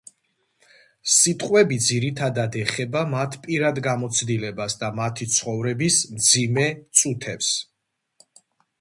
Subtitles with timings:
[1.15, 6.69] სიტყვები ძირითადად ეხება მათ პირად გამოცდილებას და მათი ცხოვრების მძიმე
[7.01, 7.57] წუთებს.